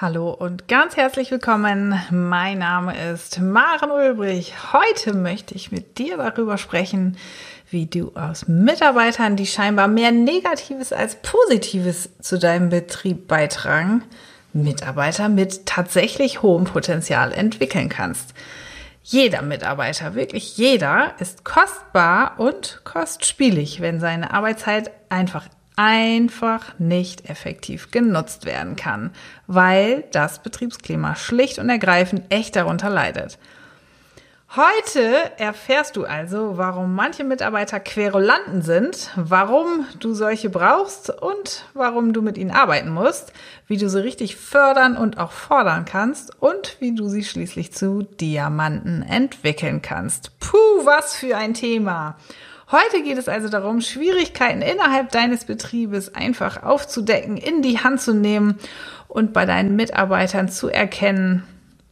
[0.00, 1.94] Hallo und ganz herzlich willkommen.
[2.10, 4.54] Mein Name ist Maren Ulbrich.
[4.72, 7.18] Heute möchte ich mit dir darüber sprechen,
[7.68, 14.02] wie du aus Mitarbeitern, die scheinbar mehr Negatives als Positives zu deinem Betrieb beitragen,
[14.54, 18.32] Mitarbeiter mit tatsächlich hohem Potenzial entwickeln kannst.
[19.02, 25.46] Jeder Mitarbeiter, wirklich jeder, ist kostbar und kostspielig, wenn seine Arbeitszeit einfach
[25.80, 29.12] einfach nicht effektiv genutzt werden kann,
[29.46, 33.38] weil das Betriebsklima schlicht und ergreifend echt darunter leidet.
[34.54, 42.12] Heute erfährst du also, warum manche Mitarbeiter Querulanten sind, warum du solche brauchst und warum
[42.12, 43.32] du mit ihnen arbeiten musst,
[43.66, 48.02] wie du sie richtig fördern und auch fordern kannst und wie du sie schließlich zu
[48.02, 50.38] Diamanten entwickeln kannst.
[50.40, 52.18] Puh, was für ein Thema!
[52.72, 58.14] Heute geht es also darum, Schwierigkeiten innerhalb deines Betriebes einfach aufzudecken, in die Hand zu
[58.14, 58.58] nehmen
[59.08, 61.42] und bei deinen Mitarbeitern zu erkennen,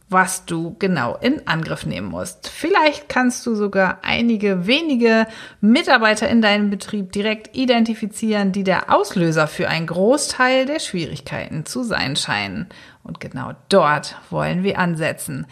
[0.07, 2.47] was du genau in Angriff nehmen musst.
[2.47, 5.27] Vielleicht kannst du sogar einige wenige
[5.59, 11.83] Mitarbeiter in deinem Betrieb direkt identifizieren, die der Auslöser für einen Großteil der Schwierigkeiten zu
[11.83, 12.69] sein scheinen.
[13.03, 15.45] Und genau dort wollen wir ansetzen.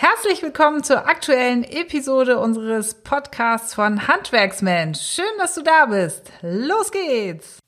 [0.00, 5.00] Herzlich willkommen zur aktuellen Episode unseres Podcasts von Handwerksmensch.
[5.00, 6.30] Schön, dass du da bist.
[6.40, 7.58] Los geht's!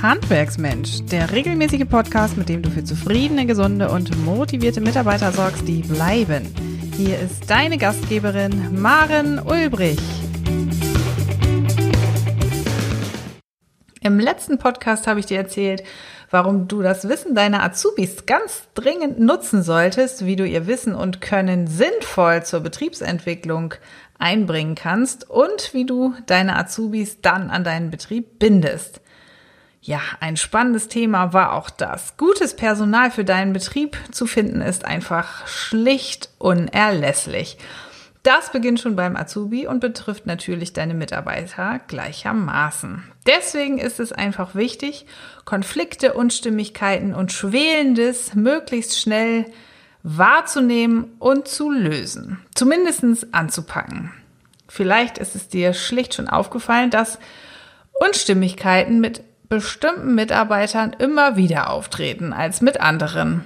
[0.00, 5.82] Handwerksmensch, der regelmäßige Podcast, mit dem du für zufriedene, gesunde und motivierte Mitarbeiter sorgst, die
[5.82, 6.46] bleiben.
[6.96, 10.00] Hier ist deine Gastgeberin Maren Ulbrich.
[14.02, 15.82] Im letzten Podcast habe ich dir erzählt,
[16.30, 21.20] warum du das Wissen deiner Azubis ganz dringend nutzen solltest, wie du ihr Wissen und
[21.20, 23.74] Können sinnvoll zur Betriebsentwicklung
[24.18, 29.00] einbringen kannst und wie du deine Azubis dann an deinen Betrieb bindest.
[29.82, 32.18] Ja, ein spannendes Thema war auch das.
[32.18, 37.56] Gutes Personal für deinen Betrieb zu finden ist einfach schlicht unerlässlich.
[38.22, 43.02] Das beginnt schon beim Azubi und betrifft natürlich deine Mitarbeiter gleichermaßen.
[43.26, 45.06] Deswegen ist es einfach wichtig,
[45.46, 49.46] Konflikte, Unstimmigkeiten und Schwelendes möglichst schnell
[50.02, 52.38] wahrzunehmen und zu lösen.
[52.54, 54.12] Zumindest anzupacken.
[54.68, 57.18] Vielleicht ist es dir schlicht schon aufgefallen, dass
[58.06, 63.44] Unstimmigkeiten mit bestimmten Mitarbeitern immer wieder auftreten als mit anderen.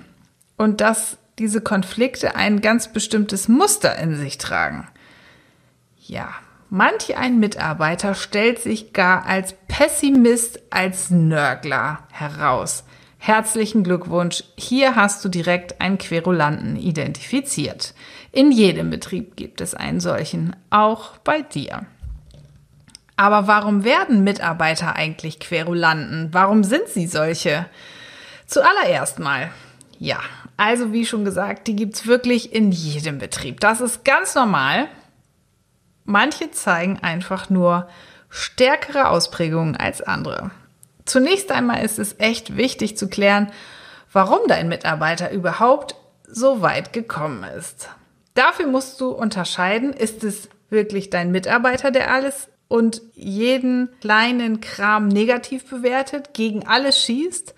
[0.56, 4.88] Und dass diese Konflikte ein ganz bestimmtes Muster in sich tragen.
[5.98, 6.28] Ja,
[6.70, 12.84] manch ein Mitarbeiter stellt sich gar als Pessimist, als Nörgler heraus.
[13.18, 17.94] Herzlichen Glückwunsch, hier hast du direkt einen Querulanten identifiziert.
[18.32, 21.86] In jedem Betrieb gibt es einen solchen, auch bei dir.
[23.16, 26.28] Aber warum werden Mitarbeiter eigentlich Querulanten?
[26.32, 27.66] Warum sind sie solche?
[28.46, 29.50] Zuallererst mal,
[29.98, 30.18] ja,
[30.56, 33.60] also wie schon gesagt, die gibt's wirklich in jedem Betrieb.
[33.60, 34.88] Das ist ganz normal.
[36.04, 37.88] Manche zeigen einfach nur
[38.28, 40.50] stärkere Ausprägungen als andere.
[41.04, 43.50] Zunächst einmal ist es echt wichtig zu klären,
[44.12, 47.88] warum dein Mitarbeiter überhaupt so weit gekommen ist.
[48.34, 55.08] Dafür musst du unterscheiden, ist es wirklich dein Mitarbeiter, der alles und jeden kleinen Kram
[55.08, 57.54] negativ bewertet, gegen alles schießt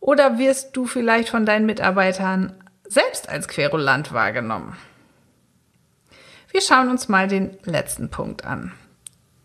[0.00, 2.54] oder wirst du vielleicht von deinen Mitarbeitern
[2.88, 4.76] selbst als Querulant wahrgenommen?
[6.50, 8.72] Wir schauen uns mal den letzten Punkt an.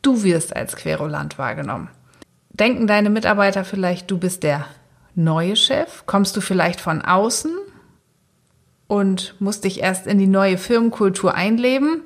[0.01, 1.89] Du wirst als Querulant wahrgenommen.
[2.49, 4.65] Denken deine Mitarbeiter vielleicht, du bist der
[5.13, 6.05] neue Chef?
[6.05, 7.51] Kommst du vielleicht von außen
[8.88, 12.01] und musst dich erst in die neue Firmenkultur einleben?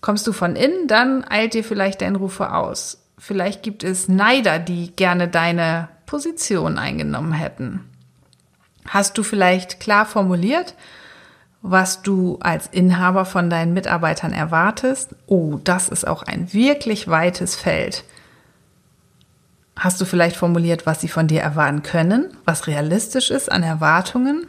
[0.00, 3.04] Kommst du von innen, dann eilt dir vielleicht dein Ruf aus.
[3.18, 7.88] Vielleicht gibt es Neider, die gerne deine Position eingenommen hätten.
[8.86, 10.74] Hast du vielleicht klar formuliert,
[11.62, 15.14] was du als Inhaber von deinen Mitarbeitern erwartest?
[15.26, 18.04] Oh, das ist auch ein wirklich weites Feld.
[19.74, 24.48] Hast du vielleicht formuliert, was sie von dir erwarten können, was realistisch ist an Erwartungen?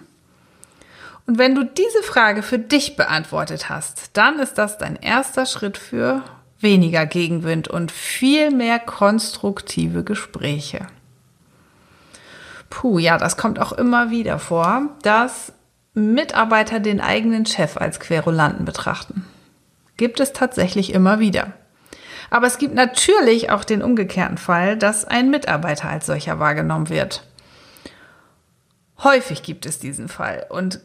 [1.28, 5.78] Und wenn du diese Frage für dich beantwortet hast, dann ist das dein erster Schritt
[5.78, 6.24] für
[6.60, 10.88] weniger Gegenwind und viel mehr konstruktive Gespräche.
[12.74, 15.54] Puh, ja, das kommt auch immer wieder vor, dass
[15.94, 19.28] Mitarbeiter den eigenen Chef als Querulanten betrachten.
[19.96, 21.54] Gibt es tatsächlich immer wieder.
[22.32, 27.24] Aber es gibt natürlich auch den umgekehrten Fall, dass ein Mitarbeiter als solcher wahrgenommen wird.
[29.04, 30.80] Häufig gibt es diesen Fall und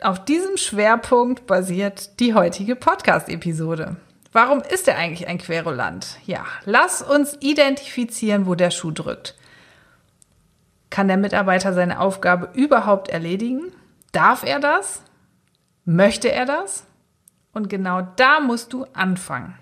[0.00, 3.96] auf diesem Schwerpunkt basiert die heutige Podcast-Episode.
[4.32, 6.18] Warum ist er eigentlich ein Querulant?
[6.26, 9.35] Ja, lass uns identifizieren, wo der Schuh drückt.
[10.90, 13.72] Kann der Mitarbeiter seine Aufgabe überhaupt erledigen?
[14.12, 15.02] Darf er das?
[15.84, 16.86] Möchte er das?
[17.52, 19.58] Und genau da musst du anfangen.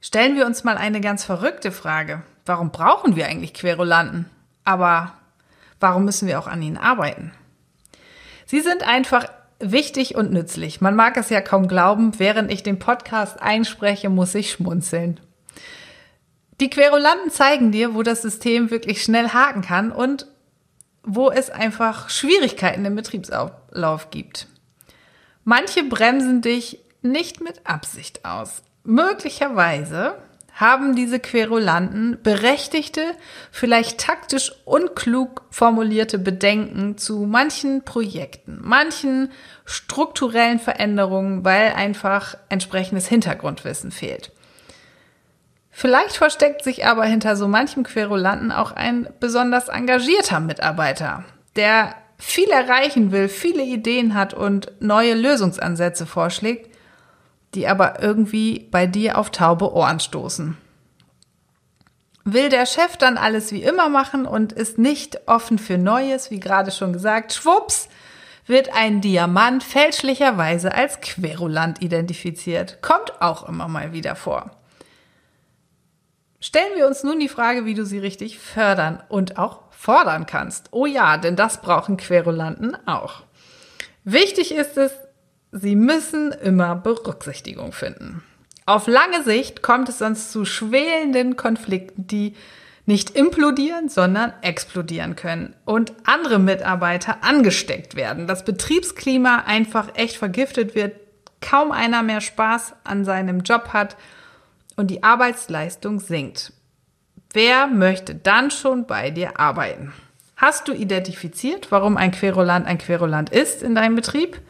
[0.00, 2.22] Stellen wir uns mal eine ganz verrückte Frage.
[2.46, 4.30] Warum brauchen wir eigentlich Querulanten?
[4.64, 5.12] Aber
[5.78, 7.32] warum müssen wir auch an ihnen arbeiten?
[8.46, 9.26] Sie sind einfach
[9.60, 10.80] wichtig und nützlich.
[10.80, 15.20] Man mag es ja kaum glauben, während ich den Podcast einspreche, muss ich schmunzeln.
[16.60, 20.26] Die Querulanten zeigen dir, wo das System wirklich schnell haken kann und
[21.02, 24.46] wo es einfach Schwierigkeiten im Betriebsablauf gibt.
[25.44, 28.62] Manche bremsen dich nicht mit Absicht aus.
[28.84, 30.16] Möglicherweise
[30.52, 33.14] haben diese Querulanten berechtigte,
[33.50, 39.30] vielleicht taktisch unklug formulierte Bedenken zu manchen Projekten, manchen
[39.64, 44.32] strukturellen Veränderungen, weil einfach entsprechendes Hintergrundwissen fehlt.
[45.80, 51.24] Vielleicht versteckt sich aber hinter so manchem Querulanten auch ein besonders engagierter Mitarbeiter,
[51.56, 56.70] der viel erreichen will, viele Ideen hat und neue Lösungsansätze vorschlägt,
[57.54, 60.58] die aber irgendwie bei dir auf taube Ohren stoßen.
[62.24, 66.40] Will der Chef dann alles wie immer machen und ist nicht offen für Neues, wie
[66.40, 67.88] gerade schon gesagt, schwupps,
[68.44, 72.82] wird ein Diamant fälschlicherweise als Querulant identifiziert.
[72.82, 74.59] Kommt auch immer mal wieder vor.
[76.40, 80.68] Stellen wir uns nun die Frage, wie du sie richtig fördern und auch fordern kannst.
[80.70, 83.22] Oh ja, denn das brauchen Querulanten auch.
[84.04, 84.92] Wichtig ist es,
[85.52, 88.22] Sie müssen immer Berücksichtigung finden.
[88.66, 92.36] Auf lange Sicht kommt es sonst zu schwelenden Konflikten, die
[92.86, 98.28] nicht implodieren, sondern explodieren können und andere Mitarbeiter angesteckt werden.
[98.28, 100.94] Das Betriebsklima einfach echt vergiftet wird,
[101.40, 103.96] kaum einer mehr Spaß an seinem Job hat
[104.80, 106.52] und die Arbeitsleistung sinkt.
[107.32, 109.92] Wer möchte dann schon bei dir arbeiten?
[110.36, 114.40] Hast du identifiziert, warum ein Querulant ein Querulant ist in deinem Betrieb?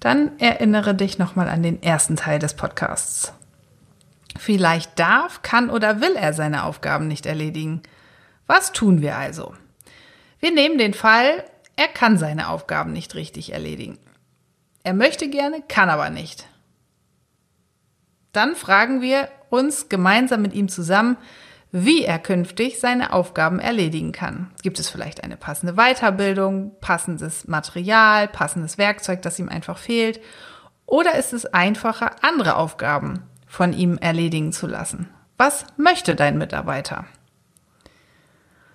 [0.00, 3.34] dann erinnere dich nochmal an den ersten Teil des Podcasts.
[4.38, 7.82] Vielleicht darf, kann oder will er seine Aufgaben nicht erledigen.
[8.46, 9.54] Was tun wir also?
[10.40, 11.44] Wir nehmen den Fall,
[11.76, 13.98] er kann seine Aufgaben nicht richtig erledigen.
[14.82, 16.46] Er möchte gerne, kann aber nicht.
[18.32, 21.16] Dann fragen wir uns gemeinsam mit ihm zusammen,
[21.72, 24.50] wie er künftig seine Aufgaben erledigen kann.
[24.62, 30.20] Gibt es vielleicht eine passende Weiterbildung, passendes Material, passendes Werkzeug, das ihm einfach fehlt?
[30.86, 35.08] Oder ist es einfacher, andere Aufgaben von ihm erledigen zu lassen?
[35.36, 37.04] Was möchte dein Mitarbeiter?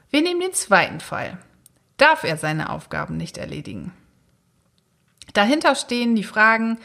[0.10, 1.38] Wir nehmen den zweiten Fall.
[1.98, 3.92] Darf er seine Aufgaben nicht erledigen?
[5.34, 6.80] Dahinter stehen die Fragen,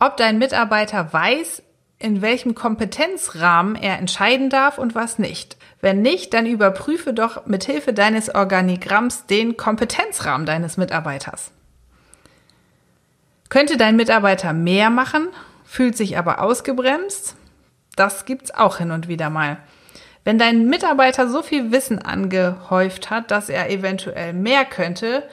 [0.00, 1.62] ob dein Mitarbeiter weiß,
[2.02, 5.56] in welchem Kompetenzrahmen er entscheiden darf und was nicht.
[5.80, 11.52] Wenn nicht, dann überprüfe doch mithilfe deines Organigramms den Kompetenzrahmen deines Mitarbeiters.
[13.48, 15.28] Könnte dein Mitarbeiter mehr machen,
[15.64, 17.36] fühlt sich aber ausgebremst?
[17.96, 19.58] Das gibt's auch hin und wieder mal.
[20.24, 25.24] Wenn dein Mitarbeiter so viel Wissen angehäuft hat, dass er eventuell mehr könnte,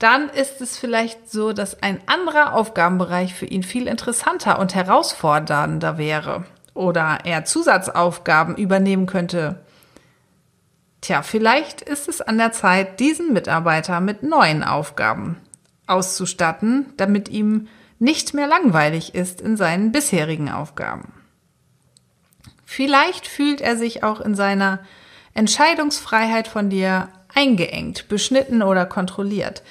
[0.00, 5.98] dann ist es vielleicht so, dass ein anderer Aufgabenbereich für ihn viel interessanter und herausfordernder
[5.98, 9.60] wäre oder er Zusatzaufgaben übernehmen könnte.
[11.02, 15.36] Tja, vielleicht ist es an der Zeit, diesen Mitarbeiter mit neuen Aufgaben
[15.86, 21.12] auszustatten, damit ihm nicht mehr langweilig ist in seinen bisherigen Aufgaben.
[22.64, 24.78] Vielleicht fühlt er sich auch in seiner
[25.34, 29.62] Entscheidungsfreiheit von dir eingeengt, beschnitten oder kontrolliert.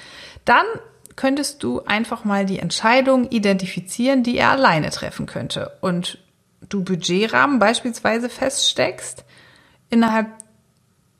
[0.44, 0.64] Dann
[1.16, 6.18] könntest du einfach mal die Entscheidung identifizieren, die er alleine treffen könnte und
[6.68, 9.24] du Budgetrahmen beispielsweise feststeckst,
[9.90, 10.28] innerhalb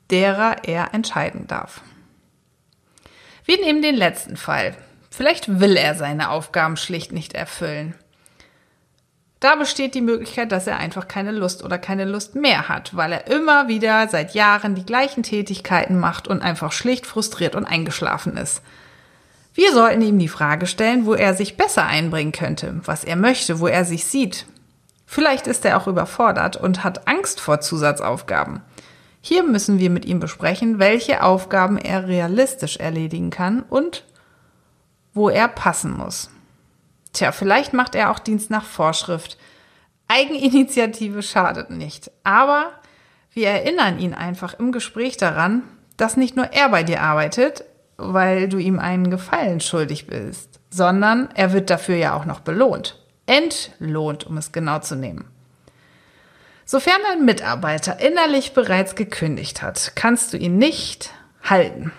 [0.09, 1.81] derer er entscheiden darf.
[3.45, 4.75] Wir nehmen den letzten Fall.
[5.09, 7.95] Vielleicht will er seine Aufgaben schlicht nicht erfüllen.
[9.41, 13.11] Da besteht die Möglichkeit, dass er einfach keine Lust oder keine Lust mehr hat, weil
[13.11, 18.37] er immer wieder seit Jahren die gleichen Tätigkeiten macht und einfach schlicht frustriert und eingeschlafen
[18.37, 18.61] ist.
[19.55, 23.59] Wir sollten ihm die Frage stellen, wo er sich besser einbringen könnte, was er möchte,
[23.59, 24.45] wo er sich sieht.
[25.07, 28.61] Vielleicht ist er auch überfordert und hat Angst vor Zusatzaufgaben.
[29.21, 34.05] Hier müssen wir mit ihm besprechen, welche Aufgaben er realistisch erledigen kann und
[35.15, 36.29] wo er passen muss.
[37.13, 39.37] Tja, vielleicht macht er auch Dienst nach Vorschrift.
[40.07, 42.11] Eigeninitiative schadet nicht.
[42.23, 42.71] Aber
[43.33, 45.63] wir erinnern ihn einfach im Gespräch daran,
[45.97, 47.63] dass nicht nur er bei dir arbeitet,
[47.97, 52.99] weil du ihm einen Gefallen schuldig bist, sondern er wird dafür ja auch noch belohnt.
[53.25, 55.25] Entlohnt, um es genau zu nehmen.
[56.65, 61.11] Sofern ein Mitarbeiter innerlich bereits gekündigt hat, kannst du ihn nicht
[61.43, 61.91] halten.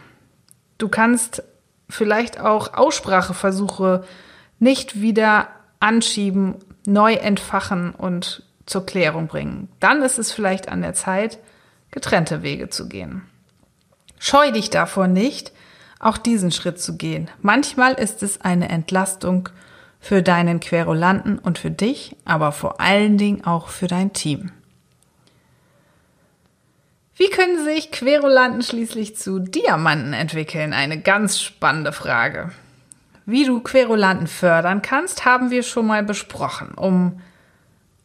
[0.79, 1.43] Du kannst
[1.89, 4.05] vielleicht auch Ausspracheversuche
[4.63, 5.49] nicht wieder
[5.81, 6.55] anschieben,
[6.87, 9.69] neu entfachen und zur Klärung bringen.
[9.81, 11.39] Dann ist es vielleicht an der Zeit,
[11.91, 13.23] getrennte Wege zu gehen.
[14.21, 15.51] Scheu dich davor nicht,
[15.99, 17.29] auch diesen Schritt zu gehen.
[17.41, 19.49] Manchmal ist es eine Entlastung
[19.99, 24.53] für deinen Querulanten und für dich, aber vor allen Dingen auch für dein Team.
[27.17, 30.73] Wie können sich Querulanten schließlich zu Diamanten entwickeln?
[30.73, 32.53] Eine ganz spannende Frage.
[33.25, 36.75] Wie du Querulanten fördern kannst, haben wir schon mal besprochen.
[36.75, 37.21] Um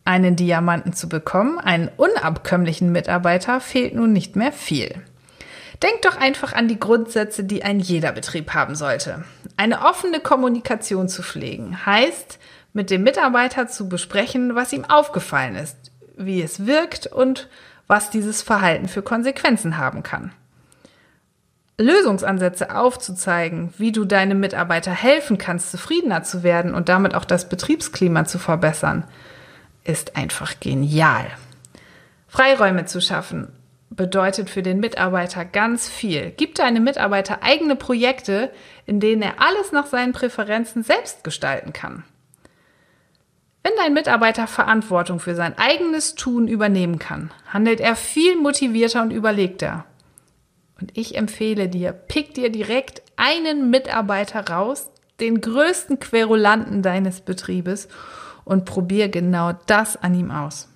[0.05, 5.01] einen Diamanten zu bekommen, einen unabkömmlichen Mitarbeiter, fehlt nun nicht mehr viel.
[5.83, 9.23] Denk doch einfach an die Grundsätze, die ein jeder Betrieb haben sollte.
[9.57, 12.39] Eine offene Kommunikation zu pflegen heißt,
[12.73, 15.77] mit dem Mitarbeiter zu besprechen, was ihm aufgefallen ist,
[16.15, 17.47] wie es wirkt und
[17.87, 20.31] was dieses Verhalten für Konsequenzen haben kann.
[21.79, 27.49] Lösungsansätze aufzuzeigen, wie du deinem Mitarbeiter helfen kannst, zufriedener zu werden und damit auch das
[27.49, 29.03] Betriebsklima zu verbessern,
[29.83, 31.27] ist einfach genial.
[32.27, 33.49] Freiräume zu schaffen
[33.89, 36.33] bedeutet für den Mitarbeiter ganz viel.
[36.35, 38.51] Gib deinem Mitarbeiter eigene Projekte,
[38.85, 42.03] in denen er alles nach seinen Präferenzen selbst gestalten kann.
[43.63, 49.11] Wenn dein Mitarbeiter Verantwortung für sein eigenes Tun übernehmen kann, handelt er viel motivierter und
[49.11, 49.85] überlegter.
[50.79, 57.87] Und ich empfehle dir, pick dir direkt einen Mitarbeiter raus, den größten Querulanten deines Betriebes
[58.45, 60.69] und probier genau das an ihm aus.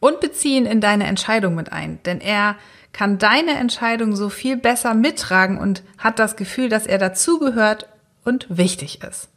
[0.00, 2.56] Und bezieh ihn in deine Entscheidung mit ein, denn er
[2.92, 7.88] kann deine Entscheidung so viel besser mittragen und hat das Gefühl, dass er dazugehört
[8.24, 9.28] und wichtig ist.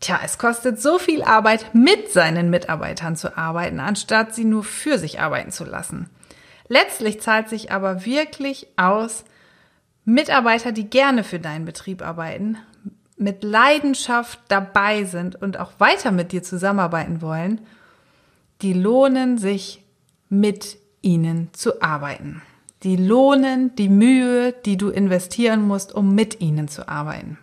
[0.00, 4.98] Tja, es kostet so viel Arbeit, mit seinen Mitarbeitern zu arbeiten, anstatt sie nur für
[4.98, 6.08] sich arbeiten zu lassen.
[6.72, 9.24] Letztlich zahlt sich aber wirklich aus,
[10.04, 12.58] Mitarbeiter, die gerne für deinen Betrieb arbeiten,
[13.16, 17.60] mit Leidenschaft dabei sind und auch weiter mit dir zusammenarbeiten wollen,
[18.62, 19.82] die lohnen sich
[20.28, 22.40] mit ihnen zu arbeiten.
[22.84, 27.36] Die lohnen die Mühe, die du investieren musst, um mit ihnen zu arbeiten.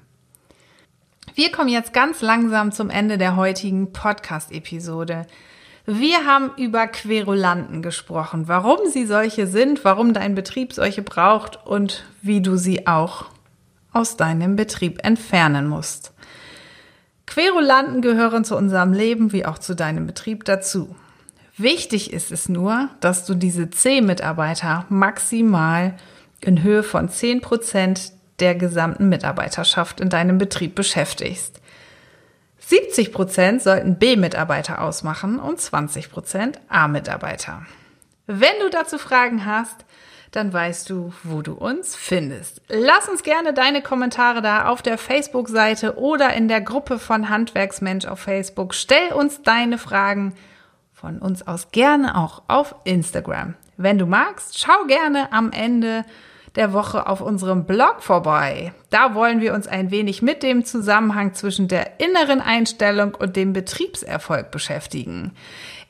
[1.36, 5.28] Wir kommen jetzt ganz langsam zum Ende der heutigen Podcast-Episode.
[5.90, 12.04] Wir haben über Querulanten gesprochen, warum sie solche sind, warum dein Betrieb solche braucht und
[12.22, 13.28] wie du sie auch
[13.94, 16.12] aus deinem Betrieb entfernen musst.
[17.26, 20.94] Querulanten gehören zu unserem Leben wie auch zu deinem Betrieb dazu.
[21.58, 25.96] Wichtig ist es nur, dass du diese C-Mitarbeiter maximal
[26.42, 31.62] in Höhe von 10 Prozent der gesamten Mitarbeiterschaft in deinem Betrieb beschäftigst.
[32.68, 37.66] 70 Prozent sollten B-Mitarbeiter ausmachen und 20 Prozent A-Mitarbeiter.
[38.26, 39.86] Wenn du dazu Fragen hast,
[40.32, 42.62] dann weißt du, wo du uns findest.
[42.68, 48.06] Lass uns gerne deine Kommentare da auf der Facebook-Seite oder in der Gruppe von Handwerksmensch
[48.06, 48.76] auf Facebook.
[48.76, 50.36] Stell uns deine Fragen
[50.92, 53.54] von uns aus gerne auch auf Instagram.
[53.78, 56.04] Wenn du magst, schau gerne am Ende
[56.58, 58.74] der Woche auf unserem Blog vorbei.
[58.90, 63.54] Da wollen wir uns ein wenig mit dem Zusammenhang zwischen der inneren Einstellung und dem
[63.54, 65.32] Betriebserfolg beschäftigen.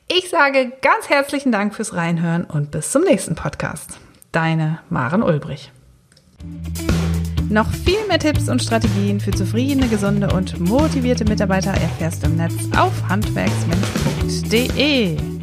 [0.06, 3.98] Ich sage ganz herzlichen Dank fürs Reinhören und bis zum nächsten Podcast.
[4.32, 5.72] Deine Maren Ulbrich.
[7.50, 12.36] Noch viel mehr Tipps und Strategien für zufriedene, gesunde und motivierte Mitarbeiter erfährst du im
[12.36, 15.37] Netz auf handwerksmensch.de.